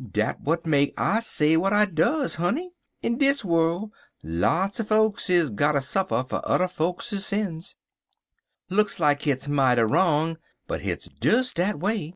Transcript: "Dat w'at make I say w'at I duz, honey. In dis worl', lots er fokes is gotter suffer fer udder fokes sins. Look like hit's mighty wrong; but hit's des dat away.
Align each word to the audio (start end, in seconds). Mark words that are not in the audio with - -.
"Dat 0.00 0.44
w'at 0.44 0.66
make 0.66 0.94
I 0.96 1.18
say 1.18 1.54
w'at 1.54 1.72
I 1.72 1.84
duz, 1.84 2.36
honey. 2.36 2.70
In 3.02 3.18
dis 3.18 3.44
worl', 3.44 3.90
lots 4.22 4.78
er 4.78 4.84
fokes 4.84 5.28
is 5.28 5.50
gotter 5.50 5.80
suffer 5.80 6.22
fer 6.22 6.40
udder 6.48 6.68
fokes 6.68 7.06
sins. 7.06 7.74
Look 8.68 8.96
like 9.00 9.22
hit's 9.22 9.48
mighty 9.48 9.82
wrong; 9.82 10.38
but 10.68 10.82
hit's 10.82 11.08
des 11.18 11.42
dat 11.56 11.74
away. 11.74 12.14